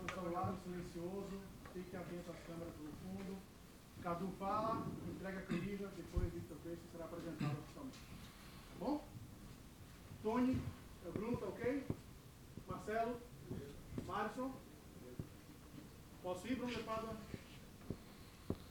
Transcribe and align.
o 0.00 0.14
celular 0.14 0.54
silencioso, 0.62 1.40
fique 1.72 1.96
atento 1.96 2.30
às 2.30 2.38
câmeras 2.46 2.74
do 2.74 2.92
fundo. 3.02 3.36
Cadu 4.02 4.28
fala, 4.38 4.86
entrega 5.08 5.38
a 5.38 5.42
querida, 5.42 5.88
depois 5.96 6.32
Victor 6.32 6.56
Peixe 6.64 6.82
será 6.90 7.04
apresentado 7.04 7.56
oficialmente. 7.58 7.98
Tá 7.98 8.84
bom? 8.84 9.04
Tony, 10.22 10.58
o 11.06 11.12
Bruno, 11.12 11.36
tá 11.36 11.46
ok? 11.46 11.84
Marcelo? 12.68 13.16
Marison? 14.06 14.52
Posso 16.22 16.46
ir, 16.48 16.56
Bruno 16.56 16.72
Lepada? 16.72 17.08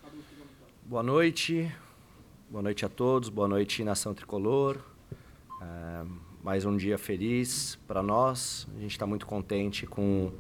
Cadu. 0.02 0.24
Boa 0.86 1.04
noite, 1.04 1.74
boa 2.50 2.62
noite 2.62 2.86
a 2.86 2.90
todos, 2.90 3.30
boa 3.30 3.48
noite 3.48 3.84
Nação 3.84 4.14
Tricolor. 4.14 4.78
É, 5.62 6.06
mais 6.44 6.66
um 6.66 6.76
dia 6.76 6.98
feliz 6.98 7.78
para 7.88 8.02
nós. 8.02 8.68
A 8.76 8.80
gente 8.80 8.92
está 8.92 9.06
muito 9.06 9.26
contente 9.26 9.86
com 9.86 10.34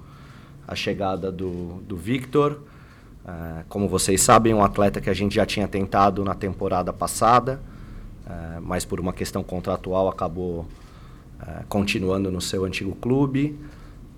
a 0.67 0.75
chegada 0.75 1.31
do, 1.31 1.81
do 1.87 1.95
Victor. 1.97 2.59
É, 3.25 3.63
como 3.69 3.87
vocês 3.87 4.21
sabem, 4.21 4.53
um 4.53 4.63
atleta 4.63 4.99
que 4.99 5.09
a 5.09 5.13
gente 5.13 5.35
já 5.35 5.45
tinha 5.45 5.67
tentado 5.67 6.23
na 6.23 6.33
temporada 6.33 6.91
passada, 6.91 7.61
é, 8.27 8.59
mas 8.59 8.83
por 8.85 8.99
uma 8.99 9.13
questão 9.13 9.43
contratual 9.43 10.09
acabou 10.09 10.65
é, 11.41 11.63
continuando 11.69 12.31
no 12.31 12.41
seu 12.41 12.65
antigo 12.65 12.95
clube. 12.95 13.57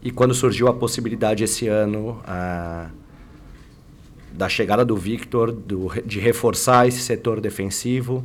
E 0.02 0.12
quando 0.12 0.34
surgiu 0.34 0.68
a 0.68 0.74
possibilidade 0.74 1.44
esse 1.46 1.68
ano 1.68 2.22
da 4.34 4.50
chegada 4.50 4.84
do 4.84 4.98
Victor, 4.98 5.50
do, 5.50 5.90
de 6.06 6.20
reforçar 6.20 6.86
esse 6.90 7.00
setor 7.00 7.40
defensivo, 7.40 8.22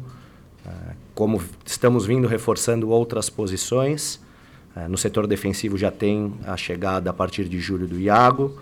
como 1.14 1.42
estamos 1.64 2.06
vindo 2.06 2.26
reforçando 2.26 2.88
outras 2.90 3.30
posições. 3.30 4.20
É, 4.76 4.86
no 4.86 4.96
setor 4.96 5.26
defensivo 5.26 5.76
já 5.76 5.90
tem 5.90 6.32
a 6.46 6.56
chegada 6.56 7.10
a 7.10 7.12
partir 7.12 7.44
de 7.48 7.58
julho 7.58 7.86
do 7.86 7.98
Iago. 7.98 8.58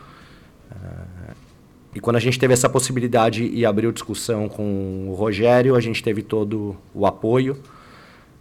É, 0.70 1.34
e 1.94 2.00
quando 2.00 2.16
a 2.16 2.20
gente 2.20 2.38
teve 2.38 2.52
essa 2.52 2.68
possibilidade 2.68 3.44
e 3.44 3.64
abriu 3.64 3.90
discussão 3.92 4.48
com 4.48 5.08
o 5.08 5.14
Rogério, 5.14 5.74
a 5.74 5.80
gente 5.80 6.02
teve 6.02 6.22
todo 6.22 6.76
o 6.94 7.06
apoio, 7.06 7.56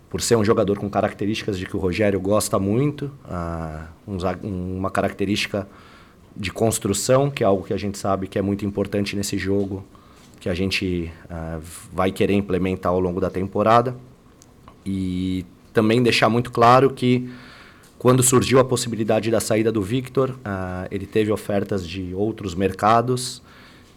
por 0.09 0.21
ser 0.21 0.35
um 0.35 0.43
jogador 0.43 0.77
com 0.77 0.89
características 0.89 1.57
de 1.57 1.65
que 1.65 1.75
o 1.75 1.79
Rogério 1.79 2.19
gosta 2.19 2.59
muito, 2.59 3.11
uma 4.43 4.91
característica 4.91 5.67
de 6.35 6.51
construção, 6.51 7.29
que 7.31 7.43
é 7.43 7.47
algo 7.47 7.63
que 7.63 7.73
a 7.73 7.77
gente 7.77 7.97
sabe 7.97 8.27
que 8.27 8.37
é 8.37 8.41
muito 8.41 8.65
importante 8.65 9.15
nesse 9.15 9.37
jogo, 9.37 9.85
que 10.39 10.49
a 10.49 10.53
gente 10.53 11.09
vai 11.93 12.11
querer 12.11 12.33
implementar 12.33 12.91
ao 12.91 12.99
longo 12.99 13.21
da 13.21 13.29
temporada. 13.29 13.95
E 14.85 15.45
também 15.73 16.03
deixar 16.03 16.29
muito 16.29 16.51
claro 16.51 16.89
que 16.91 17.29
quando 17.97 18.21
surgiu 18.21 18.59
a 18.59 18.65
possibilidade 18.65 19.31
da 19.31 19.39
saída 19.39 19.71
do 19.71 19.81
Victor, 19.81 20.31
uh, 20.31 20.87
ele 20.91 21.05
teve 21.05 21.31
ofertas 21.31 21.87
de 21.87 22.13
outros 22.13 22.53
mercados. 22.53 23.41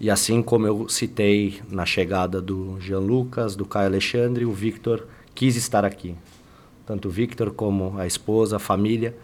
E 0.00 0.08
assim 0.08 0.40
como 0.40 0.66
eu 0.66 0.88
citei 0.88 1.60
na 1.68 1.84
chegada 1.84 2.40
do 2.40 2.78
Jean 2.80 3.00
Lucas, 3.00 3.56
do 3.56 3.64
Caio 3.64 3.86
Alexandre, 3.86 4.44
o 4.44 4.52
Victor 4.52 5.06
quis 5.34 5.56
estar 5.56 5.84
aqui. 5.84 6.14
Tanto 6.86 7.08
o 7.08 7.10
Victor 7.10 7.50
como 7.50 7.98
a 7.98 8.06
esposa, 8.06 8.56
a 8.56 8.58
família, 8.60 9.16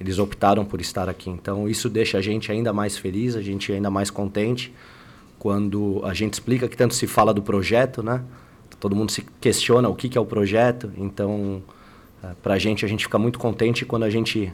eles 0.00 0.18
optaram 0.18 0.64
por 0.64 0.80
estar 0.80 1.08
aqui. 1.08 1.28
Então 1.28 1.68
isso 1.68 1.88
deixa 1.88 2.18
a 2.18 2.20
gente 2.22 2.50
ainda 2.50 2.72
mais 2.72 2.96
feliz, 2.96 3.36
a 3.36 3.42
gente 3.42 3.70
ainda 3.70 3.90
mais 3.90 4.10
contente 4.10 4.72
quando 5.38 6.00
a 6.04 6.14
gente 6.14 6.34
explica 6.34 6.68
que 6.68 6.76
tanto 6.76 6.94
se 6.94 7.06
fala 7.06 7.34
do 7.34 7.42
projeto, 7.42 8.02
né? 8.02 8.22
Todo 8.80 8.96
mundo 8.96 9.12
se 9.12 9.24
questiona 9.40 9.88
o 9.88 9.94
que, 9.94 10.08
que 10.08 10.16
é 10.16 10.20
o 10.20 10.26
projeto, 10.26 10.90
então 10.96 11.62
para 12.42 12.54
a 12.54 12.58
gente 12.58 12.84
a 12.84 12.88
gente 12.88 13.04
fica 13.04 13.18
muito 13.18 13.38
contente 13.38 13.84
quando 13.84 14.04
a 14.04 14.10
gente 14.10 14.52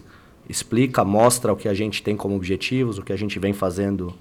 explica, 0.48 1.04
mostra 1.04 1.52
o 1.52 1.56
que 1.56 1.68
a 1.68 1.74
gente 1.74 2.02
tem 2.02 2.16
como 2.16 2.34
objetivos, 2.34 2.98
o 2.98 3.02
que 3.02 3.12
a 3.12 3.16
gente 3.16 3.38
vem 3.38 3.52
fazendo 3.52 4.14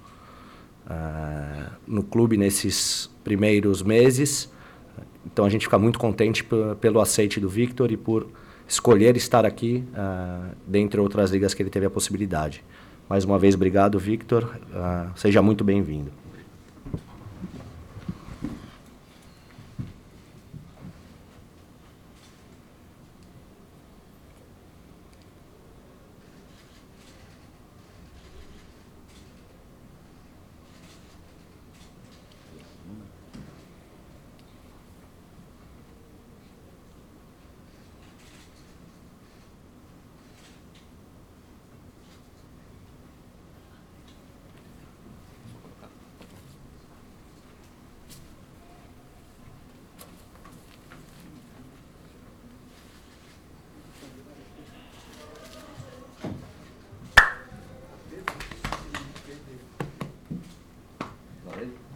uh, 0.85 1.71
no 1.87 2.03
clube 2.03 2.37
nesses 2.37 3.09
primeiros 3.23 3.81
meses. 3.81 4.51
Então 5.25 5.45
a 5.45 5.49
gente 5.49 5.65
fica 5.65 5.77
muito 5.77 5.97
contente 5.97 6.45
pelo 6.81 6.99
aceite 6.99 7.39
do 7.39 7.47
Victor 7.47 7.91
e 7.91 7.97
por 7.97 8.27
escolher 8.67 9.15
estar 9.15 9.45
aqui, 9.45 9.83
uh, 9.93 10.55
dentre 10.65 10.99
outras 10.99 11.31
ligas 11.31 11.53
que 11.53 11.61
ele 11.61 11.69
teve 11.69 11.85
a 11.85 11.89
possibilidade. 11.89 12.63
Mais 13.07 13.23
uma 13.23 13.39
vez, 13.39 13.55
obrigado, 13.55 13.97
Victor. 13.97 14.43
Uh, 14.43 15.17
seja 15.17 15.41
muito 15.41 15.63
bem-vindo. 15.63 16.11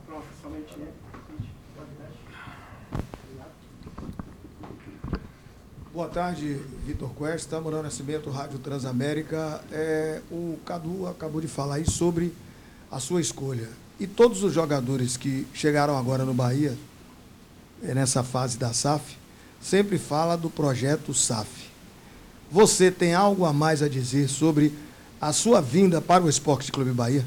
Pronto, 0.08 0.26
somente 0.41 0.76
Boa 6.02 6.10
tarde, 6.10 6.58
Vitor 6.84 7.10
Cuesta, 7.10 7.62
Morando 7.62 7.84
Nascimento, 7.84 8.32
Rádio 8.32 8.58
Transamérica. 8.58 9.64
É, 9.72 10.20
o 10.32 10.58
Cadu 10.66 11.08
acabou 11.08 11.40
de 11.40 11.48
falar 11.48 11.76
aí 11.76 11.88
sobre 11.88 12.34
a 12.90 13.00
sua 13.00 13.22
escolha. 13.22 13.70
E 14.00 14.08
todos 14.08 14.42
os 14.42 14.52
jogadores 14.52 15.16
que 15.16 15.46
chegaram 15.54 15.96
agora 15.96 16.26
no 16.26 16.34
Bahia, 16.34 16.76
é, 17.84 17.94
nessa 17.94 18.24
fase 18.24 18.58
da 18.58 18.74
SAF, 18.74 19.16
sempre 19.62 20.00
fala 20.00 20.36
do 20.36 20.50
projeto 20.50 21.14
SAF. 21.14 21.70
Você 22.50 22.90
tem 22.90 23.14
algo 23.14 23.46
a 23.46 23.54
mais 23.54 23.84
a 23.84 23.88
dizer 23.88 24.28
sobre 24.28 24.74
a 25.22 25.32
sua 25.32 25.62
vinda 25.62 26.02
para 26.02 26.24
o 26.24 26.30
Esporte 26.30 26.72
Clube 26.72 26.90
Bahia? 26.90 27.24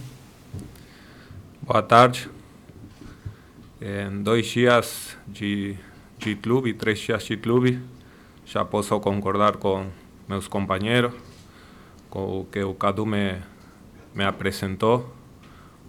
Boa 1.62 1.80
tarde. 1.80 2.28
Em 3.80 4.20
dois 4.20 4.46
dias 4.46 5.16
de, 5.28 5.76
de 6.18 6.34
clube, 6.34 6.74
três 6.74 6.98
dias 6.98 7.22
de 7.22 7.36
clube, 7.36 7.80
já 8.46 8.64
posso 8.64 8.98
concordar 9.00 9.56
com 9.56 9.86
meus 10.28 10.46
companheiros, 10.48 11.12
com 12.10 12.40
o 12.40 12.44
que 12.44 12.62
o 12.62 12.74
Cadu 12.74 13.06
me, 13.06 13.36
me 14.14 14.24
apresentou. 14.24 15.12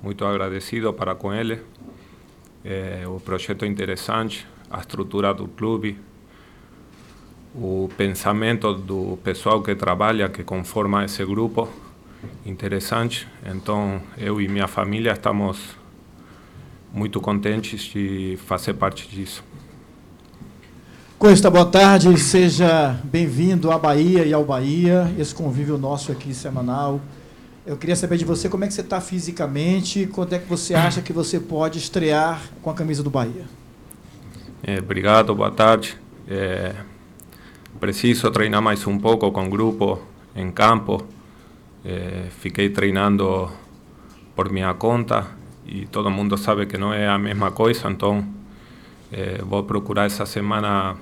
Muito 0.01 0.25
agradecido 0.25 0.93
para 0.93 1.15
com 1.15 1.33
ele. 1.33 1.61
É, 2.63 3.03
o 3.07 3.19
projeto 3.19 3.65
interessante, 3.65 4.47
a 4.69 4.79
estrutura 4.79 5.33
do 5.33 5.47
clube, 5.47 5.99
o 7.53 7.89
pensamento 7.97 8.73
do 8.73 9.17
pessoal 9.23 9.61
que 9.61 9.75
trabalha, 9.75 10.29
que 10.29 10.43
conforma 10.43 11.05
esse 11.05 11.23
grupo, 11.25 11.69
interessante. 12.45 13.27
Então, 13.45 14.01
eu 14.17 14.41
e 14.41 14.47
minha 14.47 14.67
família 14.67 15.13
estamos 15.13 15.75
muito 16.91 17.19
contentes 17.21 17.81
de 17.81 18.37
fazer 18.45 18.73
parte 18.73 19.07
disso. 19.07 19.43
Cuesta, 21.17 21.49
boa 21.49 21.65
tarde, 21.65 22.19
seja 22.19 22.99
bem-vindo 23.05 23.71
à 23.71 23.79
Bahia 23.79 24.25
e 24.25 24.33
ao 24.33 24.43
Bahia, 24.43 25.09
esse 25.17 25.33
convívio 25.33 25.77
nosso 25.77 26.11
aqui 26.11 26.33
semanal. 26.33 26.99
Eu 27.65 27.77
queria 27.77 27.95
saber 27.95 28.17
de 28.17 28.25
você 28.25 28.49
como 28.49 28.65
é 28.65 28.67
que 28.67 28.73
você 28.73 28.81
está 28.81 28.99
fisicamente, 28.99 30.07
quando 30.07 30.33
é 30.33 30.39
que 30.39 30.47
você 30.47 30.73
acha 30.75 31.01
que 31.01 31.13
você 31.13 31.39
pode 31.39 31.79
estrear 31.79 32.41
com 32.61 32.69
a 32.69 32.73
camisa 32.73 33.01
do 33.01 33.09
Bahia? 33.09 33.45
É, 34.61 34.77
obrigado, 34.77 35.33
boa 35.33 35.49
tarde. 35.49 35.97
É, 36.27 36.75
preciso 37.79 38.29
treinar 38.29 38.61
mais 38.61 38.85
um 38.85 38.99
pouco 38.99 39.31
com 39.31 39.45
o 39.45 39.49
grupo 39.49 40.01
em 40.35 40.51
campo. 40.51 41.07
É, 41.85 42.25
fiquei 42.41 42.69
treinando 42.69 43.49
por 44.35 44.51
minha 44.51 44.73
conta 44.73 45.27
e 45.65 45.85
todo 45.85 46.11
mundo 46.11 46.37
sabe 46.37 46.65
que 46.65 46.77
não 46.77 46.93
é 46.93 47.07
a 47.07 47.17
mesma 47.17 47.51
coisa, 47.51 47.89
então 47.89 48.27
é, 49.15 49.41
vou 49.41 49.63
procurar 49.63 50.05
essa 50.05 50.25
semana 50.25 50.97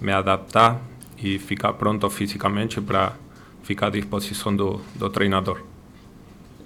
me 0.00 0.10
adaptar 0.10 0.80
e 1.22 1.38
ficar 1.38 1.74
pronto 1.74 2.08
fisicamente 2.08 2.80
para 2.80 3.12
ficar 3.62 3.88
à 3.88 3.90
disposição 3.90 4.56
do, 4.56 4.80
do 4.94 5.10
treinador. 5.10 5.60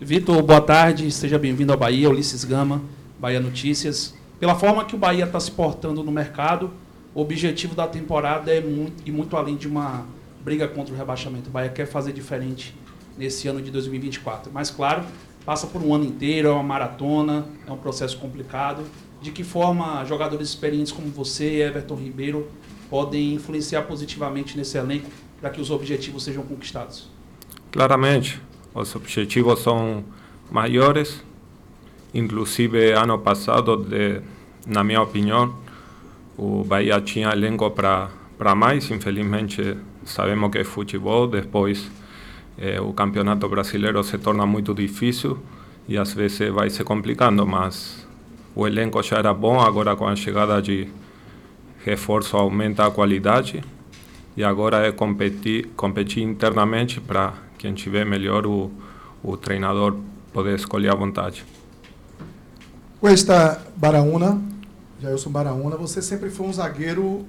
Vitor, 0.01 0.41
boa 0.41 0.61
tarde, 0.61 1.11
seja 1.11 1.37
bem-vindo 1.37 1.73
ao 1.73 1.79
Bahia, 1.79 2.09
Ulisses 2.09 2.45
Gama, 2.45 2.81
Bahia 3.19 3.41
Notícias. 3.41 4.17
Pela 4.39 4.55
forma 4.55 4.85
que 4.85 4.95
o 4.95 4.99
Bahia 4.99 5.25
está 5.25 5.41
se 5.41 5.51
portando 5.51 6.05
no 6.05 6.13
mercado, 6.13 6.71
o 7.13 7.21
objetivo 7.21 7.75
da 7.75 7.89
temporada 7.89 8.53
é 8.55 8.61
muito, 8.61 9.03
e 9.05 9.11
muito 9.11 9.37
além 9.37 9.57
de 9.57 9.67
uma 9.67 10.07
briga 10.45 10.69
contra 10.69 10.95
o 10.95 10.97
rebaixamento. 10.97 11.49
O 11.49 11.53
Bahia 11.53 11.71
quer 11.71 11.87
fazer 11.87 12.13
diferente 12.13 12.73
nesse 13.17 13.49
ano 13.49 13.61
de 13.61 13.73
2024. 13.73 14.53
Mas, 14.55 14.71
claro, 14.71 15.03
passa 15.45 15.67
por 15.67 15.83
um 15.83 15.93
ano 15.93 16.05
inteiro, 16.05 16.47
é 16.47 16.53
uma 16.53 16.63
maratona, 16.63 17.47
é 17.67 17.73
um 17.73 17.77
processo 17.77 18.17
complicado. 18.19 18.85
De 19.21 19.33
que 19.33 19.43
forma 19.43 20.05
jogadores 20.05 20.49
experientes 20.49 20.93
como 20.93 21.09
você 21.09 21.57
e 21.57 21.63
Everton 21.63 21.97
Ribeiro 21.97 22.49
podem 22.89 23.35
influenciar 23.35 23.83
positivamente 23.83 24.57
nesse 24.57 24.79
elenco 24.79 25.11
para 25.41 25.51
que 25.51 25.61
os 25.61 25.71
objetivos 25.71 26.25
sejam 26.25 26.45
conquistados? 26.45 27.11
Claramente, 27.71 28.41
os 28.75 28.95
objetivos 28.95 29.61
são 29.61 30.05
maiores. 30.51 31.23
Inclusive, 32.15 32.93
ano 32.93 33.19
passado, 33.19 33.77
de, 33.77 34.23
na 34.67 34.83
minha 34.83 35.03
opinião, 35.03 35.55
o 36.37 36.65
Bahia 36.65 37.01
tinha 37.01 37.31
elenco 37.31 37.71
para 37.71 38.55
mais. 38.57 38.91
Infelizmente, 38.91 39.77
sabemos 40.05 40.51
que 40.51 40.59
é 40.59 40.65
futebol. 40.65 41.27
Depois, 41.27 41.91
eh, 42.57 42.81
o 42.81 42.93
campeonato 42.93 43.49
brasileiro 43.49 44.03
se 44.03 44.17
torna 44.17 44.47
muito 44.47 44.73
difícil 44.73 45.39
e 45.87 45.99
às 45.99 46.15
vezes 46.15 46.51
vai 46.51 46.71
se 46.71 46.83
complicando, 46.85 47.47
mas 47.47 48.08
o 48.55 48.67
elenco 48.67 49.03
já 49.03 49.19
era 49.19 49.33
bom. 49.33 49.61
Agora, 49.61 49.95
com 49.97 50.07
a 50.07 50.17
chegada 50.17 50.61
de 50.61 50.89
reforço, 51.85 52.37
aumenta 52.37 52.87
a 52.87 52.91
qualidade. 52.91 53.63
E 54.37 54.45
agora 54.45 54.87
é 54.87 54.93
competir, 54.93 55.69
competir 55.77 56.23
internamente 56.23 57.01
para 57.01 57.35
quem 57.59 57.75
tiver 57.75 58.05
melhor 58.05 58.47
o, 58.47 58.71
o 59.23 59.37
treinador 59.37 59.97
poder 60.33 60.55
escolher 60.55 60.91
à 60.91 60.95
vontade. 60.95 61.45
Cuesta 63.01 63.65
Baraúna, 63.77 64.41
Jailson 65.01 65.31
Baraúna, 65.31 65.77
você 65.77 66.03
sempre 66.03 66.31
foi 66.31 66.47
um 66.47 66.53
zagueiro 66.53 67.27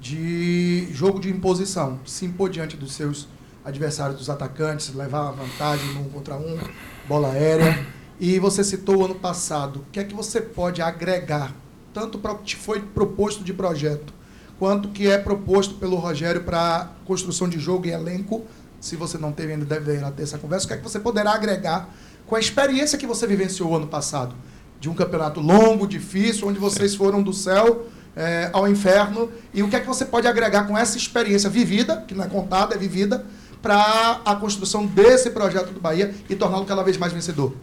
de 0.00 0.88
jogo 0.92 1.20
de 1.20 1.30
imposição, 1.30 2.00
se 2.06 2.24
impor 2.24 2.48
diante 2.48 2.76
dos 2.76 2.94
seus 2.94 3.28
adversários, 3.64 4.18
dos 4.18 4.30
atacantes, 4.30 4.94
levar 4.94 5.30
vantagem 5.32 5.92
no 5.94 6.00
um 6.00 6.08
contra 6.08 6.36
um, 6.36 6.58
bola 7.06 7.32
aérea. 7.32 7.86
E 8.20 8.38
você 8.38 8.62
citou 8.62 8.98
o 8.98 9.04
ano 9.06 9.14
passado. 9.14 9.78
O 9.78 9.90
que 9.90 9.98
é 9.98 10.04
que 10.04 10.14
você 10.14 10.42
pode 10.42 10.82
agregar, 10.82 11.54
tanto 11.94 12.18
para 12.18 12.32
o 12.32 12.38
que 12.38 12.54
foi 12.54 12.78
proposto 12.78 13.42
de 13.42 13.54
projeto, 13.54 14.12
quanto 14.58 14.90
que 14.90 15.08
é 15.08 15.16
proposto 15.16 15.76
pelo 15.76 15.96
Rogério 15.96 16.44
para 16.44 16.90
construção 17.06 17.48
de 17.48 17.58
jogo 17.58 17.86
e 17.86 17.90
elenco? 17.90 18.44
Se 18.78 18.94
você 18.94 19.16
não 19.16 19.32
teve 19.32 19.54
ainda, 19.54 19.64
deve 19.64 19.98
ter 20.10 20.22
essa 20.22 20.36
conversa. 20.36 20.66
O 20.66 20.68
que 20.68 20.74
é 20.74 20.76
que 20.76 20.82
você 20.82 21.00
poderá 21.00 21.32
agregar 21.32 21.88
com 22.26 22.36
a 22.36 22.40
experiência 22.40 22.98
que 22.98 23.06
você 23.06 23.26
vivenciou 23.26 23.74
ano 23.74 23.86
passado? 23.86 24.34
De 24.78 24.90
um 24.90 24.94
campeonato 24.94 25.40
longo, 25.40 25.86
difícil, 25.86 26.46
onde 26.46 26.58
vocês 26.58 26.94
foram 26.94 27.22
do 27.22 27.32
céu 27.32 27.86
é, 28.14 28.50
ao 28.52 28.68
inferno. 28.68 29.30
E 29.54 29.62
o 29.62 29.68
que 29.68 29.76
é 29.76 29.80
que 29.80 29.86
você 29.86 30.04
pode 30.04 30.26
agregar 30.26 30.64
com 30.64 30.76
essa 30.76 30.98
experiência 30.98 31.48
vivida, 31.48 32.04
que 32.06 32.14
não 32.14 32.24
é 32.24 32.28
contada, 32.28 32.74
é 32.74 32.78
vivida, 32.78 33.24
para 33.62 34.20
a 34.26 34.36
construção 34.36 34.84
desse 34.84 35.30
projeto 35.30 35.72
do 35.72 35.80
Bahia 35.80 36.14
e 36.28 36.36
torná-lo 36.36 36.66
cada 36.66 36.82
vez 36.82 36.98
mais 36.98 37.14
vencedor? 37.14 37.54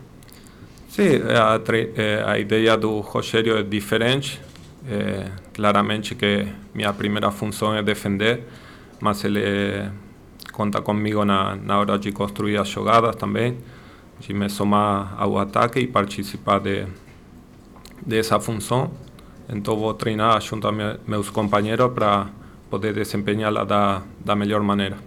Sim, 0.97 1.21
a, 1.29 2.31
a 2.31 2.39
ideia 2.39 2.75
do 2.75 3.01
Rogério 3.01 3.55
é 3.55 3.61
diferente. 3.61 4.41
É, 4.89 5.29
claramente 5.53 6.15
que 6.15 6.47
minha 6.73 6.91
primeira 6.91 7.29
função 7.29 7.75
é 7.75 7.83
defender, 7.83 8.41
mas 8.99 9.23
ele 9.23 9.91
conta 10.51 10.81
comigo 10.81 11.23
na, 11.23 11.55
na 11.55 11.77
hora 11.77 11.99
de 11.99 12.11
construir 12.11 12.57
as 12.57 12.67
jogadas 12.67 13.15
também, 13.15 13.59
de 14.19 14.33
me 14.33 14.49
somar 14.49 15.13
ao 15.19 15.38
ataque 15.38 15.79
e 15.79 15.85
participar 15.85 16.61
de, 16.61 16.88
dessa 18.03 18.39
função. 18.39 18.89
Então 19.47 19.77
vou 19.77 19.93
treinar 19.93 20.41
junto 20.41 20.67
a 20.67 20.71
me, 20.71 20.97
meus 21.05 21.29
companheiros 21.29 21.93
para 21.93 22.25
poder 22.71 22.95
desempenhá-la 22.95 23.63
da, 23.65 24.01
da 24.25 24.35
melhor 24.35 24.63
maneira. 24.63 24.97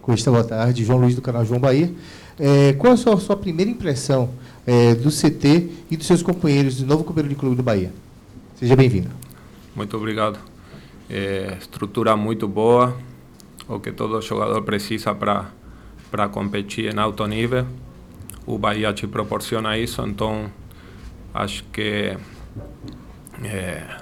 Custa, 0.00 0.30
boa 0.30 0.44
tarde. 0.44 0.82
João 0.82 1.00
Luiz 1.00 1.14
do 1.14 1.20
canal 1.20 1.44
João 1.44 1.60
Bahia. 1.60 1.92
É, 2.38 2.72
qual 2.74 2.92
a 2.92 2.96
sua, 2.96 3.16
sua 3.18 3.36
primeira 3.36 3.70
impressão 3.70 4.30
é, 4.66 4.94
do 4.94 5.10
CT 5.10 5.70
e 5.90 5.96
dos 5.96 6.06
seus 6.06 6.22
companheiros 6.22 6.76
do 6.76 6.86
novo 6.86 7.04
companheiro 7.04 7.34
de 7.34 7.38
clube 7.38 7.56
do 7.56 7.62
Bahia? 7.62 7.92
Seja 8.56 8.74
bem-vindo. 8.74 9.10
Muito 9.74 9.96
obrigado. 9.96 10.38
É, 11.08 11.56
estrutura 11.60 12.16
muito 12.16 12.48
boa, 12.48 12.96
o 13.68 13.78
que 13.78 13.92
todo 13.92 14.20
jogador 14.22 14.62
precisa 14.62 15.14
para 15.14 15.50
para 16.14 16.28
competir 16.28 16.94
em 16.94 16.96
alto 16.96 17.26
nível. 17.26 17.66
O 18.46 18.56
Bahia 18.56 18.92
te 18.92 19.04
proporciona 19.04 19.76
isso, 19.76 20.00
então 20.02 20.48
acho 21.34 21.64
que 21.72 22.16
é, 23.42 23.96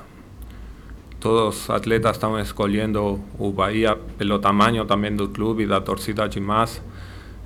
todos 1.19 1.63
os 1.63 1.71
atletas 1.71 2.17
estão 2.17 2.39
escolhendo 2.39 3.19
o 3.39 3.51
Bahia 3.51 3.97
pelo 4.19 4.39
tamanho 4.39 4.85
também 4.85 5.17
do 5.17 5.27
clube 5.27 5.63
e 5.63 5.67
da 5.67 5.81
torcida 5.81 6.29
de 6.29 6.39
massa. 6.39 6.83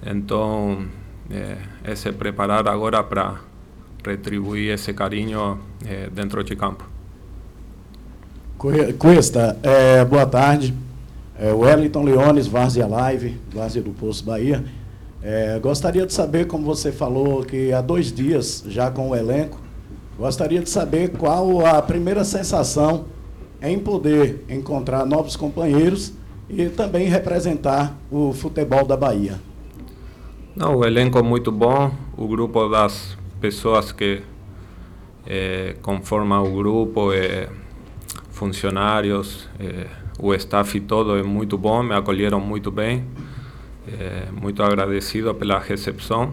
Então, 0.05 0.87
é, 1.31 1.57
é 1.85 1.95
se 1.95 2.11
preparar 2.13 2.67
agora 2.69 3.03
para 3.03 3.41
retribuir 4.05 4.73
esse 4.73 4.93
carinho 4.93 5.59
é, 5.85 6.09
dentro 6.09 6.43
de 6.45 6.55
campo. 6.55 6.89
Cuesta, 8.99 9.57
é, 9.63 10.05
boa 10.05 10.27
tarde. 10.27 10.75
É, 11.39 11.53
Wellington 11.53 12.03
Leones, 12.03 12.47
Várzea 12.47 12.87
Live, 12.87 13.39
Várzea 13.53 13.83
do 13.83 13.91
Poço 13.91 14.25
Bahia. 14.25 14.65
É, 15.23 15.59
gostaria 15.59 16.07
de 16.07 16.13
saber, 16.13 16.47
como 16.47 16.65
você 16.65 16.91
falou, 16.93 17.43
que 17.43 17.73
há 17.73 17.81
dois 17.81 18.13
dias 18.13 18.65
já 18.69 18.91
com 18.91 19.11
o 19.11 19.17
elenco, 19.17 19.59
gostaria 20.17 20.61
de 20.61 20.71
saber 20.71 21.11
qual 21.11 21.67
a 21.67 21.83
primeira 21.83 22.25
sensação 22.25 23.07
em 23.61 23.79
poder 23.79 24.45
encontrar 24.49 25.05
novos 25.05 25.37
companheiros 25.37 26.13
e 26.49 26.69
também 26.69 27.09
representar 27.09 27.97
o 28.11 28.33
futebol 28.33 28.87
da 28.87 28.97
Bahia. 28.97 29.41
Não, 30.57 30.75
o 30.75 30.87
elenco 30.87 31.19
é 31.19 31.23
muito 31.23 31.53
bom, 31.53 31.93
o 32.17 32.27
grupo 32.27 32.67
das 32.67 33.15
pessoas 33.43 33.93
que 33.93 34.23
é, 35.27 35.77
conformam 35.83 36.43
o 36.45 36.57
grupo, 36.57 37.13
é, 37.13 37.51
funcionários, 38.31 39.47
é, 39.61 39.87
o 40.19 40.33
staff 40.33 40.81
todo 40.81 41.15
é 41.19 41.23
muito 41.23 41.59
bom, 41.59 41.83
me 41.83 41.95
acolheram 41.95 42.41
muito 42.41 42.71
bem, 42.71 43.05
é, 43.87 44.31
muito 44.33 44.63
agradecido 44.63 45.35
pela 45.35 45.59
recepção 45.59 46.33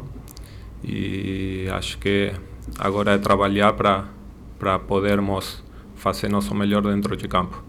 e 0.81 1.67
acho 1.73 1.97
que 1.97 2.31
agora 2.79 3.15
é 3.15 3.17
trabalhar 3.17 3.73
para 3.73 4.05
para 4.57 4.79
podermos 4.79 5.61
fazer 5.95 6.29
nosso 6.29 6.55
melhor 6.55 6.81
dentro 6.81 7.17
de 7.17 7.27
campo. 7.27 7.61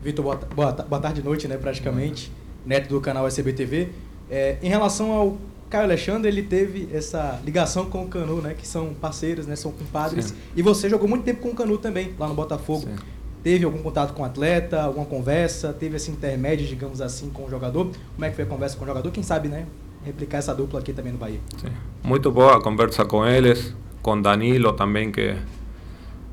Vitor, 0.00 0.24
boa, 0.24 0.36
boa, 0.54 0.72
boa 0.72 1.00
tarde 1.00 1.20
noite, 1.24 1.48
né, 1.48 1.56
praticamente, 1.56 2.30
neto 2.64 2.88
do 2.88 3.00
canal 3.00 3.26
SBTV. 3.26 3.90
É, 4.30 4.56
em 4.62 4.68
relação 4.68 5.12
ao 5.12 5.36
Caio 5.68 5.84
Alexandre, 5.84 6.28
ele 6.28 6.42
teve 6.42 6.88
essa 6.92 7.40
ligação 7.44 7.86
com 7.86 8.04
o 8.04 8.08
Canu, 8.08 8.40
né, 8.40 8.54
que 8.54 8.66
são 8.66 8.94
parceiros, 8.94 9.46
né, 9.46 9.56
são 9.56 9.72
compadres, 9.72 10.26
Sim. 10.26 10.34
e 10.54 10.62
você 10.62 10.88
jogou 10.88 11.08
muito 11.08 11.24
tempo 11.24 11.40
com 11.40 11.48
o 11.48 11.54
Canu 11.54 11.78
também, 11.78 12.14
lá 12.18 12.28
no 12.28 12.34
Botafogo. 12.34 12.82
Sim. 12.82 12.96
Teve 13.42 13.66
algum 13.66 13.82
contato 13.82 14.14
com 14.14 14.22
o 14.22 14.24
atleta, 14.24 14.82
alguma 14.82 15.04
conversa? 15.04 15.70
Teve 15.72 15.96
esse 15.96 16.10
intermédio, 16.10 16.66
digamos 16.66 17.02
assim, 17.02 17.28
com 17.28 17.44
o 17.44 17.50
jogador? 17.50 17.90
Como 18.14 18.24
é 18.24 18.30
que 18.30 18.36
foi 18.36 18.44
a 18.44 18.48
conversa 18.48 18.74
com 18.78 18.84
o 18.84 18.86
jogador? 18.86 19.10
Quem 19.10 19.22
sabe, 19.22 19.48
né? 19.48 19.66
Replicar 20.02 20.38
essa 20.38 20.54
dupla 20.54 20.80
aqui 20.80 20.94
também 20.94 21.12
no 21.12 21.18
Bahia. 21.18 21.40
Sim. 21.60 21.68
Muito 22.02 22.30
boa 22.30 22.56
a 22.56 22.62
conversa 22.62 23.04
com 23.04 23.26
eles, 23.26 23.74
com 24.00 24.18
Danilo 24.18 24.72
também, 24.72 25.12
que, 25.12 25.36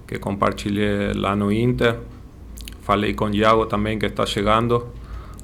que 0.08 0.20
compartilhei 0.20 1.12
lá 1.14 1.36
no 1.36 1.52
Inter. 1.52 2.00
Falei 2.82 3.14
com 3.14 3.30
Iago 3.30 3.66
também, 3.66 4.00
que 4.00 4.06
está 4.06 4.26
chegando, 4.26 4.88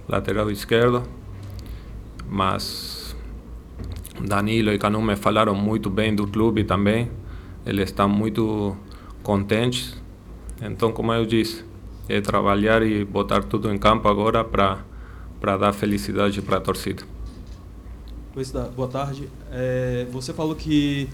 lateral 0.07 0.50
esquerdo. 0.50 1.03
Mas 2.29 3.15
Danilo 4.22 4.72
e 4.72 4.77
Canu 4.77 5.01
me 5.01 5.15
falaram 5.15 5.55
muito 5.55 5.89
bem 5.89 6.15
do 6.15 6.27
clube 6.27 6.63
também. 6.63 7.10
Eles 7.65 7.89
estão 7.89 8.07
muito 8.07 8.75
contentes 9.24 9.98
então, 10.62 10.91
como 10.91 11.13
eu 11.13 11.25
disse, 11.25 11.63
é 12.10 12.19
trabalhar 12.19 12.81
e 12.81 13.05
botar 13.05 13.43
tudo 13.43 13.72
em 13.72 13.77
campo 13.77 14.07
agora 14.07 14.43
para 14.43 14.86
para 15.39 15.55
dar 15.55 15.72
felicidade 15.72 16.41
para 16.41 16.57
a 16.57 16.60
torcida. 16.60 17.03
Boa 18.75 18.88
tarde. 18.88 19.29
É, 19.51 20.07
você 20.12 20.34
falou 20.34 20.55
que 20.55 21.07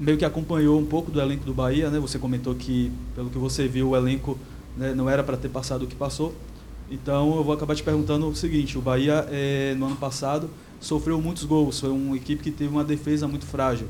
meio 0.00 0.18
que 0.18 0.24
acompanhou 0.24 0.80
um 0.80 0.84
pouco 0.84 1.12
do 1.12 1.20
elenco 1.20 1.44
do 1.44 1.54
Bahia, 1.54 1.88
né? 1.88 2.00
Você 2.00 2.18
comentou 2.18 2.56
que, 2.56 2.90
pelo 3.14 3.30
que 3.30 3.38
você 3.38 3.68
viu, 3.68 3.90
o 3.90 3.96
elenco 3.96 4.36
né, 4.76 4.92
não 4.94 5.08
era 5.08 5.22
para 5.22 5.36
ter 5.36 5.48
passado 5.48 5.84
o 5.84 5.86
que 5.86 5.94
passou. 5.94 6.34
Então, 6.92 7.34
eu 7.36 7.42
vou 7.42 7.54
acabar 7.54 7.74
te 7.74 7.82
perguntando 7.82 8.28
o 8.28 8.36
seguinte: 8.36 8.76
o 8.76 8.82
Bahia, 8.82 9.26
é, 9.30 9.74
no 9.78 9.86
ano 9.86 9.96
passado, 9.96 10.50
sofreu 10.78 11.18
muitos 11.20 11.44
gols. 11.44 11.80
Foi 11.80 11.88
uma 11.88 12.14
equipe 12.14 12.42
que 12.42 12.50
teve 12.50 12.70
uma 12.70 12.84
defesa 12.84 13.26
muito 13.26 13.46
frágil. 13.46 13.86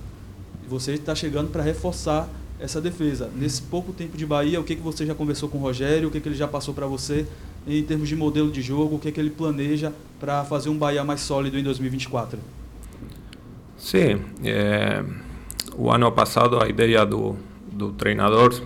E 0.64 0.68
você 0.68 0.92
está 0.92 1.12
chegando 1.12 1.50
para 1.50 1.64
reforçar 1.64 2.28
essa 2.60 2.80
defesa. 2.80 3.28
Nesse 3.34 3.60
pouco 3.62 3.92
tempo 3.92 4.16
de 4.16 4.24
Bahia, 4.24 4.60
o 4.60 4.64
que, 4.64 4.76
que 4.76 4.82
você 4.82 5.04
já 5.04 5.16
conversou 5.16 5.48
com 5.48 5.58
o 5.58 5.60
Rogério, 5.60 6.08
o 6.08 6.12
que, 6.12 6.20
que 6.20 6.28
ele 6.28 6.36
já 6.36 6.46
passou 6.46 6.72
para 6.72 6.86
você 6.86 7.26
em 7.66 7.82
termos 7.82 8.08
de 8.08 8.14
modelo 8.14 8.52
de 8.52 8.62
jogo, 8.62 8.94
o 8.94 8.98
que, 9.00 9.10
que 9.10 9.18
ele 9.18 9.30
planeja 9.30 9.92
para 10.20 10.44
fazer 10.44 10.68
um 10.68 10.78
Bahia 10.78 11.02
mais 11.02 11.22
sólido 11.22 11.58
em 11.58 11.62
2024? 11.64 12.38
Sim, 13.76 14.20
é, 14.44 15.04
o 15.76 15.90
ano 15.90 16.10
passado 16.12 16.62
a 16.62 16.68
ideia 16.68 17.04
do, 17.04 17.34
do 17.72 17.92
treinador 17.92 18.62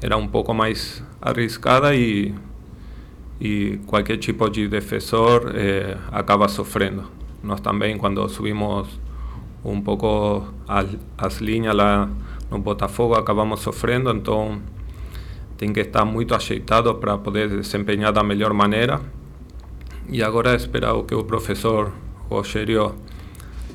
era 0.00 0.16
um 0.16 0.26
pouco 0.26 0.54
mais 0.54 1.02
arriscada 1.20 1.94
e, 1.94 2.34
e 3.40 3.78
qualquer 3.86 4.16
tipo 4.16 4.48
de 4.50 4.68
defensor 4.68 5.52
é, 5.54 5.96
acaba 6.10 6.48
sofrendo. 6.48 7.04
Nós 7.42 7.60
também, 7.60 7.96
quando 7.96 8.28
subimos 8.28 8.88
um 9.64 9.80
pouco 9.80 10.44
as, 10.66 10.86
as 11.16 11.38
linhas 11.38 11.74
lá 11.74 12.08
no 12.50 12.58
Botafogo 12.58 13.14
acabamos 13.14 13.60
sofrendo, 13.60 14.10
então 14.10 14.60
tem 15.56 15.72
que 15.72 15.80
estar 15.80 16.04
muito 16.04 16.34
ajeitado 16.34 16.94
para 16.94 17.18
poder 17.18 17.48
desempenhar 17.48 18.12
da 18.12 18.22
melhor 18.22 18.52
maneira. 18.52 19.00
E 20.08 20.22
agora 20.22 20.54
esperar 20.54 20.94
o 20.94 21.04
que 21.04 21.14
o 21.14 21.22
professor 21.22 21.92
Rogério 22.30 22.94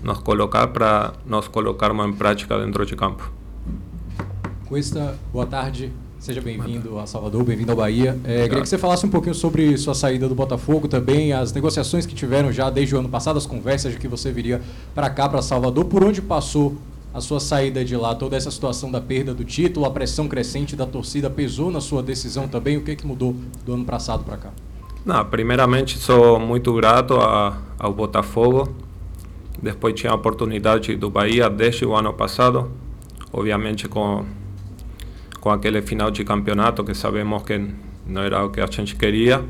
nos 0.04 0.20
colocar 0.20 0.68
para 0.68 1.14
nós 1.26 1.48
colocarmos 1.48 2.06
em 2.08 2.14
prática 2.14 2.58
dentro 2.58 2.86
de 2.86 2.96
campo. 2.96 3.32
Cuesta, 4.66 5.18
boa 5.32 5.46
tarde. 5.46 6.03
Seja 6.24 6.40
bem-vindo 6.40 6.98
a 7.00 7.06
Salvador, 7.06 7.44
bem-vindo 7.44 7.74
ao 7.74 7.78
Bahia. 7.78 8.18
É, 8.24 8.44
queria 8.44 8.62
que 8.62 8.70
você 8.70 8.78
falasse 8.78 9.06
um 9.06 9.10
pouquinho 9.10 9.36
sobre 9.36 9.78
sua 9.78 9.94
saída 9.94 10.26
do 10.26 10.34
Botafogo 10.34 10.88
também, 10.88 11.34
as 11.34 11.52
negociações 11.52 12.06
que 12.06 12.16
tiveram 12.16 12.50
já 12.50 12.70
desde 12.70 12.96
o 12.96 13.00
ano 13.00 13.10
passado, 13.10 13.36
as 13.36 13.46
conversas 13.46 13.92
de 13.92 14.00
que 14.00 14.08
você 14.08 14.32
viria 14.32 14.62
para 14.96 15.10
cá, 15.10 15.28
para 15.28 15.42
Salvador, 15.42 15.84
por 15.84 16.02
onde 16.02 16.22
passou 16.22 16.78
a 17.14 17.20
sua 17.20 17.42
saída 17.42 17.84
de 17.84 17.98
lá, 17.98 18.16
toda 18.16 18.38
essa 18.38 18.50
situação 18.50 18.90
da 18.90 19.02
perda 19.02 19.34
do 19.34 19.44
título, 19.44 19.86
a 19.86 19.92
pressão 19.92 20.30
crescente 20.30 20.78
da 20.78 20.86
torcida 20.86 21.30
pesou 21.30 21.70
na 21.70 21.82
sua 21.82 22.02
decisão 22.02 22.48
também? 22.48 22.78
O 22.78 22.84
que, 22.84 22.96
que 22.96 23.06
mudou 23.06 23.36
do 23.66 23.74
ano 23.74 23.84
passado 23.84 24.24
para 24.24 24.38
cá? 24.38 24.50
Não, 25.06 25.26
primeiramente 25.26 25.98
sou 25.98 26.40
muito 26.40 26.74
grato 26.74 27.16
a, 27.16 27.58
ao 27.78 27.94
Botafogo. 27.94 28.74
Depois 29.62 29.94
tinha 29.94 30.14
a 30.14 30.16
oportunidade 30.16 30.96
do 30.96 31.10
Bahia 31.10 31.50
desde 31.50 31.86
o 31.86 31.94
ano 31.94 32.14
passado, 32.14 32.72
obviamente 33.34 33.90
com 33.90 34.24
com 35.44 35.50
aquele 35.50 35.82
final 35.82 36.10
de 36.10 36.24
campeonato 36.24 36.86
que 36.86 36.96
sabemos 36.96 37.44
que 37.44 37.60
não 38.08 38.22
era 38.22 38.46
o 38.46 38.50
que 38.50 38.62
a 38.62 38.66
gente 38.66 38.96
queria. 38.96 39.44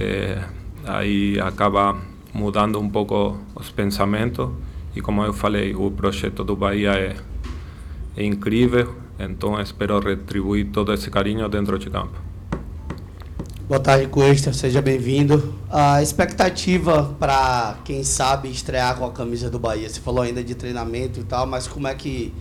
É, 0.00 0.42
aí 0.82 1.38
acaba 1.38 1.98
mudando 2.32 2.80
um 2.80 2.88
pouco 2.88 3.38
os 3.54 3.70
pensamentos 3.70 4.48
e 4.96 5.02
como 5.02 5.22
eu 5.22 5.34
falei, 5.34 5.74
o 5.74 5.90
projeto 5.90 6.42
do 6.42 6.56
Bahia 6.56 6.92
é, 6.92 7.16
é 8.16 8.24
incrível, 8.24 8.94
então 9.18 9.60
espero 9.60 10.00
retribuir 10.00 10.70
todo 10.72 10.90
esse 10.90 11.10
carinho 11.10 11.46
dentro 11.50 11.78
de 11.78 11.90
campo. 11.90 12.18
Boa 13.68 13.80
tarde, 13.80 14.06
Cuesta, 14.06 14.54
seja 14.54 14.80
bem-vindo. 14.80 15.54
A 15.70 16.02
expectativa 16.02 17.14
para, 17.20 17.76
quem 17.84 18.02
sabe, 18.04 18.50
estrear 18.50 18.96
com 18.96 19.04
a 19.04 19.12
camisa 19.12 19.50
do 19.50 19.58
Bahia? 19.58 19.86
Você 19.86 20.00
falou 20.00 20.22
ainda 20.22 20.42
de 20.42 20.54
treinamento 20.54 21.20
e 21.20 21.24
tal, 21.24 21.46
mas 21.46 21.68
como 21.68 21.86
é 21.88 21.94
que 21.94 22.32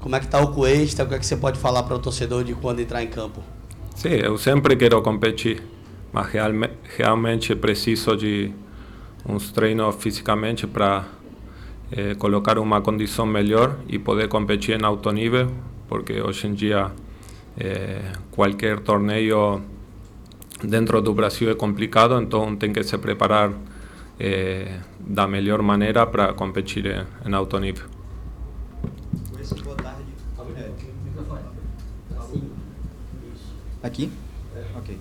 como 0.00 0.16
é 0.16 0.18
que 0.18 0.26
está 0.26 0.40
o 0.40 0.52
Cuesta? 0.52 1.04
O 1.04 1.08
que, 1.08 1.14
é 1.14 1.18
que 1.18 1.26
você 1.26 1.36
pode 1.36 1.58
falar 1.58 1.82
para 1.82 1.94
o 1.94 1.98
torcedor 1.98 2.42
de 2.42 2.54
quando 2.54 2.80
entrar 2.80 3.02
em 3.02 3.08
campo? 3.08 3.42
Sim, 3.94 4.08
eu 4.08 4.38
sempre 4.38 4.76
quero 4.76 5.00
competir, 5.02 5.62
mas 6.12 6.26
realme, 6.28 6.70
realmente 6.96 7.54
preciso 7.54 8.16
de 8.16 8.50
uns 9.28 9.52
treinos 9.52 9.94
fisicamente 9.96 10.66
para 10.66 11.04
eh, 11.92 12.14
colocar 12.14 12.58
uma 12.58 12.80
condição 12.80 13.26
melhor 13.26 13.76
e 13.88 13.98
poder 13.98 14.28
competir 14.28 14.80
em 14.80 14.84
alto 14.84 15.12
nível, 15.12 15.50
porque 15.86 16.20
hoje 16.22 16.46
em 16.46 16.54
dia 16.54 16.90
eh, 17.58 18.12
qualquer 18.30 18.80
torneio 18.80 19.60
dentro 20.64 21.02
do 21.02 21.12
Brasil 21.12 21.50
é 21.50 21.54
complicado, 21.54 22.18
então 22.20 22.56
tem 22.56 22.72
que 22.72 22.82
se 22.82 22.96
preparar 22.96 23.52
eh, 24.18 24.78
da 24.98 25.26
melhor 25.26 25.60
maneira 25.60 26.06
para 26.06 26.32
competir 26.32 26.86
em, 26.86 27.28
em 27.28 27.34
alto 27.34 27.58
nível. 27.58 27.99
Aqui? 33.82 34.10
Ok. 34.76 34.98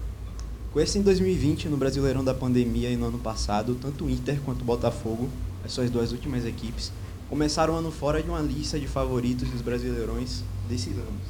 Com 0.72 0.80
esse 0.80 0.98
em 0.98 1.02
2020, 1.02 1.68
no 1.68 1.76
Brasileirão 1.76 2.24
da 2.24 2.34
pandemia 2.34 2.90
e 2.90 2.96
no 2.96 3.08
ano 3.08 3.18
passado, 3.18 3.76
tanto 3.76 4.06
o 4.06 4.10
Inter 4.10 4.40
quanto 4.46 4.62
o 4.62 4.66
Botafogo, 4.66 5.28
as 5.66 5.74
suas 5.74 5.90
duas 5.90 6.14
últimas 6.14 6.46
equipes, 6.46 6.92
começaram 7.30 7.74
o 7.74 7.78
ano 7.78 7.92
fora 7.92 8.24
de 8.24 8.30
uma 8.30 8.40
lista 8.40 8.80
de 8.80 8.88
favoritos 8.88 9.50
dos 9.50 9.62
Brasileirões 9.62 10.44
desses 10.70 10.94
anos. 10.94 11.28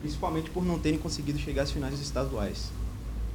Principalmente 0.00 0.50
por 0.50 0.64
não 0.64 0.78
terem 0.78 0.98
conseguido 0.98 1.38
chegar 1.38 1.62
às 1.62 1.70
finais 1.70 2.00
estaduais. 2.00 2.72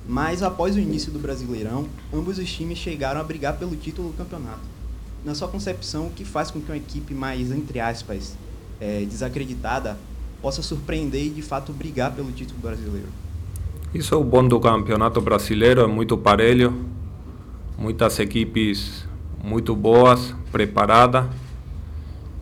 Mas 0.05 0.43
após 0.43 0.75
o 0.75 0.79
início 0.79 1.12
do 1.12 1.19
Brasileirão, 1.19 1.88
ambos 2.13 2.39
os 2.39 2.51
times 2.51 2.77
chegaram 2.77 3.22
a 3.22 3.24
brigar 3.24 3.58
pelo 3.58 3.75
título 3.75 4.10
do 4.10 4.17
campeonato. 4.17 4.67
Na 5.24 5.34
sua 5.34 5.48
concepção, 5.48 6.08
o 6.08 6.12
que 6.12 6.25
faz 6.25 6.51
com 6.51 6.60
que 6.60 6.72
uma 6.72 6.77
equipe 6.77 7.13
mais, 7.13 7.51
entre 7.51 7.79
aspas, 7.79 8.36
é, 8.81 9.05
desacreditada 9.05 9.98
possa 10.41 10.62
surpreender 10.62 11.27
e 11.27 11.29
de 11.29 11.41
fato 11.41 11.72
brigar 11.72 12.13
pelo 12.13 12.31
título 12.31 12.60
brasileiro? 12.60 13.28
Isso 13.91 14.13
é 14.13 14.17
o 14.17 14.24
bom 14.24 14.48
do 14.48 14.60
campeonato 14.60 15.19
brasileiro, 15.19 15.81
é 15.81 15.88
muito 15.88 16.15
parelho, 16.15 16.86
muitas 17.75 18.19
equipes 18.19 19.08
muito 19.43 19.75
boas, 19.75 20.36
preparadas 20.51 21.25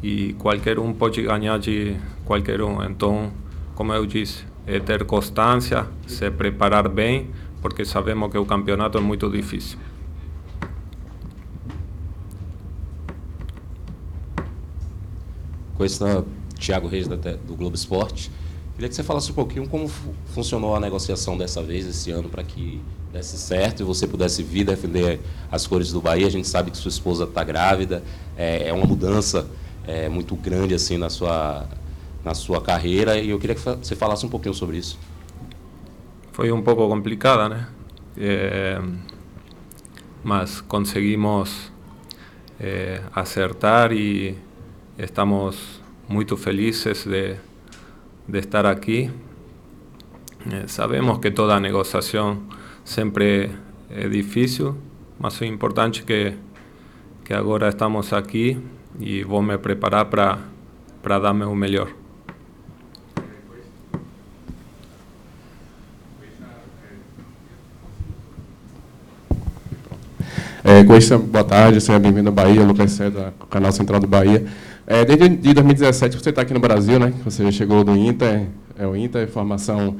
e 0.03 0.33
qualquer 0.33 0.77
um 0.77 0.91
pode 0.93 1.21
ganhar 1.21 1.57
de 1.57 1.95
qualquer 2.25 2.61
um. 2.61 2.83
Então, 2.83 3.31
como 3.75 3.93
eu 3.93 4.05
disse, 4.05 4.43
é 4.65 4.77
ter 4.77 5.05
constância, 5.05 5.87
se 6.05 6.29
preparar 6.29 6.89
bem, 6.89 7.29
porque 7.61 7.85
sabemos 7.85 8.29
que 8.29 8.37
o 8.37 8.45
campeonato 8.45 8.97
é 8.97 9.01
muito 9.01 9.29
difícil. 9.29 9.79
Com 15.75 15.85
essa 15.85 16.25
Tiago 16.59 16.89
Reis 16.89 17.07
do 17.07 17.55
Globo 17.55 17.75
Esporte. 17.75 18.31
Queria 18.77 18.89
que 18.89 18.95
você 18.95 19.01
falasse 19.01 19.31
um 19.31 19.33
pouquinho 19.33 19.67
como 19.67 19.87
funcionou 20.35 20.75
a 20.75 20.79
negociação 20.79 21.35
dessa 21.35 21.63
vez, 21.63 21.87
esse 21.87 22.11
ano, 22.11 22.29
para 22.29 22.43
que 22.43 22.79
desse 23.11 23.35
certo 23.35 23.81
e 23.81 23.83
você 23.83 24.05
pudesse 24.05 24.43
vir 24.43 24.65
defender 24.65 25.19
as 25.51 25.65
cores 25.65 25.91
do 25.91 25.99
Bahia. 25.99 26.27
A 26.27 26.29
gente 26.29 26.47
sabe 26.47 26.69
que 26.69 26.77
sua 26.77 26.89
esposa 26.89 27.23
está 27.23 27.43
grávida, 27.43 28.03
é, 28.37 28.67
é, 28.67 28.73
uma 28.73 28.85
mudança 28.85 29.49
é, 29.87 30.07
muito 30.07 30.35
grande 30.35 30.75
assim 30.75 30.95
na 30.95 31.09
sua, 31.09 31.67
na 32.23 32.35
sua 32.35 32.61
carreira 32.61 33.17
e 33.17 33.31
eu 33.31 33.39
queria 33.39 33.55
que 33.55 33.61
você 33.61 33.95
falasse 33.95 34.23
um 34.27 34.29
pouquinho 34.29 34.53
sobre 34.53 34.77
isso. 34.77 34.99
Foi 36.31 36.51
um 36.51 36.61
pouco 36.61 36.87
complicada, 36.87 37.49
né? 37.49 37.67
É, 38.15 38.79
mas 40.23 40.61
conseguimos 40.61 41.71
é, 42.59 43.01
acertar 43.11 43.91
e 43.91 44.37
estamos 44.99 45.81
muito 46.07 46.37
felizes 46.37 47.05
de, 47.07 47.37
de 48.27 48.39
estar 48.39 48.65
aqui. 48.65 49.09
Eh, 50.51 50.67
sabemos 50.67 51.19
que 51.19 51.31
toda 51.31 51.59
negociação 51.59 52.43
sempre 52.83 53.51
é 53.89 54.07
difícil, 54.07 54.75
mas 55.19 55.41
é 55.41 55.45
importante 55.45 56.03
que, 56.03 56.33
que 57.23 57.33
agora 57.33 57.69
estamos 57.69 58.11
aqui 58.13 58.57
e 58.99 59.23
vou 59.23 59.41
me 59.41 59.57
preparar 59.57 60.05
para 60.05 61.19
dar 61.19 61.33
meu 61.33 61.55
melhor. 61.55 61.89
É, 70.63 70.83
Coista, 70.83 71.17
boa 71.17 71.45
tarde, 71.45 71.79
seja 71.79 71.97
bem-vindo 71.97 72.27
à 72.27 72.31
Bahia, 72.31 72.61
Lucas 72.61 72.91
César, 72.91 73.33
canal 73.49 73.71
Central 73.71 74.01
do 74.01 74.07
Bahia. 74.07 74.45
É, 74.89 75.03
desde 75.03 75.27
de 75.27 75.53
2017 75.53 76.17
você 76.17 76.29
está 76.29 76.43
aqui 76.43 76.53
no 76.53 76.61
Brasil, 76.61 76.97
né? 76.97 77.13
Você 77.25 77.43
já 77.43 77.51
chegou 77.51 77.83
do 77.83 77.93
Inter, 77.93 78.47
é 78.79 78.87
o 78.87 78.95
Inter, 78.95 79.27
formação 79.27 79.97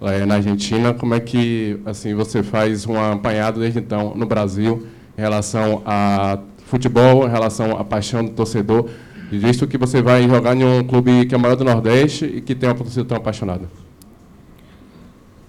é, 0.00 0.26
na 0.26 0.34
Argentina. 0.34 0.92
Como 0.92 1.14
é 1.14 1.20
que 1.20 1.78
assim 1.86 2.16
você 2.16 2.42
faz 2.42 2.84
um 2.84 3.00
apanhado 3.00 3.60
desde 3.60 3.78
então 3.78 4.12
no 4.16 4.26
Brasil 4.26 4.88
em 5.16 5.20
relação 5.20 5.82
a 5.86 6.40
futebol, 6.66 7.28
em 7.28 7.30
relação 7.30 7.78
à 7.78 7.84
paixão 7.84 8.24
do 8.24 8.32
torcedor, 8.32 8.88
visto 9.30 9.68
que 9.68 9.78
você 9.78 10.02
vai 10.02 10.28
jogar 10.28 10.56
em 10.56 10.64
um 10.64 10.82
clube 10.82 11.26
que 11.26 11.34
é 11.36 11.38
maior 11.38 11.54
do 11.54 11.62
Nordeste 11.62 12.24
e 12.24 12.40
que 12.40 12.56
tem 12.56 12.68
uma 12.68 12.74
torcida 12.74 13.04
tão 13.04 13.16
apaixonada? 13.16 13.70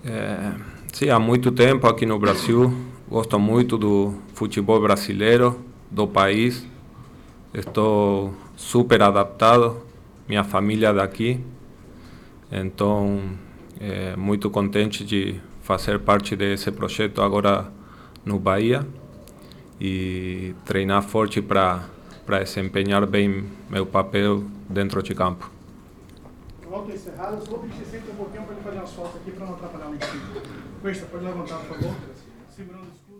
É, 0.05 0.51
sim, 0.93 1.09
há 1.09 1.17
muito 1.17 1.51
tempo 1.51 1.87
aqui 1.87 2.05
no 2.05 2.19
Brasil. 2.19 2.71
Gosto 3.09 3.39
muito 3.39 3.79
do 3.79 4.13
futebol 4.35 4.79
brasileiro, 4.79 5.59
do 5.89 6.07
país. 6.07 6.63
Estou 7.51 8.31
super 8.55 9.01
adaptado, 9.01 9.81
minha 10.27 10.43
família 10.43 10.93
daqui. 10.93 11.43
Então, 12.51 13.21
é, 13.79 14.15
muito 14.15 14.49
contente 14.49 15.03
de 15.03 15.39
fazer 15.61 15.99
parte 15.99 16.35
desse 16.35 16.71
projeto 16.71 17.21
agora 17.21 17.71
no 18.23 18.39
Bahia 18.39 18.85
e 19.79 20.55
treinar 20.63 21.03
forte 21.03 21.41
para 21.41 21.95
para 22.25 22.39
desempenhar 22.39 23.05
bem 23.05 23.45
meu 23.69 23.85
papel 23.85 24.43
dentro 24.67 25.03
de 25.03 25.13
campo. 25.13 25.51
Um 26.65 26.69
pouquinho 28.15 28.43
para 28.43 28.55
ele 28.55 28.63
fazer 28.63 28.77
umas 28.77 28.91
fotos 28.91 29.15
aqui 29.21 29.31
para 29.31 29.45
não 29.45 29.53
atrapalhar 29.53 29.89
o 29.89 29.95
ensino. 29.95 30.41
Cuesta, 30.81 31.05
pode 31.05 31.23
levantar, 31.23 31.59
por 31.59 31.77
favor. 31.77 31.95
Segurando 32.49 32.87
o 33.09 33.14